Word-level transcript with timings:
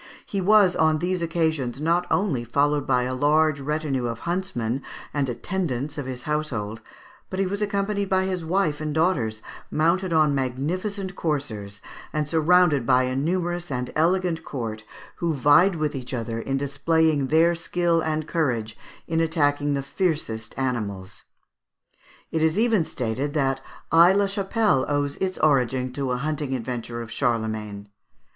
He 0.25 0.41
was 0.41 0.75
on 0.75 0.97
these 0.97 1.21
occasions 1.21 1.79
not 1.79 2.07
only 2.09 2.43
followed 2.43 2.87
by 2.87 3.03
a 3.03 3.13
large 3.13 3.61
number 3.61 4.09
of 4.09 4.21
huntsmen 4.21 4.81
and 5.13 5.29
attendants 5.29 5.95
of 5.95 6.07
his 6.07 6.23
household, 6.23 6.81
but 7.29 7.37
he 7.39 7.45
was 7.45 7.61
accompanied 7.61 8.09
by 8.09 8.23
his 8.25 8.43
wife 8.43 8.81
and 8.81 8.95
daughters, 8.95 9.43
mounted 9.69 10.11
on 10.11 10.33
magnificent 10.33 11.15
coursers, 11.15 11.83
and 12.11 12.27
surrounded 12.27 12.83
by 12.83 13.03
a 13.03 13.15
numerous 13.15 13.69
and 13.69 13.93
elegant 13.95 14.43
court, 14.43 14.83
who 15.17 15.35
vied 15.35 15.75
with 15.75 15.93
each 15.95 16.15
other 16.15 16.39
in 16.39 16.57
displaying 16.57 17.27
their 17.27 17.53
skill 17.53 18.01
and 18.01 18.27
courage 18.27 18.75
in 19.05 19.21
attacking 19.21 19.75
the 19.75 19.83
fiercest 19.83 20.57
animals. 20.57 21.25
It 22.31 22.41
is 22.41 22.57
even 22.57 22.85
stated 22.85 23.35
that 23.35 23.61
Aix 23.93 24.17
la 24.17 24.25
Chapelle 24.25 24.83
owes 24.89 25.17
its 25.17 25.37
origin 25.37 25.93
to 25.93 26.09
a 26.09 26.17
hunting 26.17 26.55
adventure 26.55 27.03
of 27.03 27.11
Charlemagne. 27.11 27.87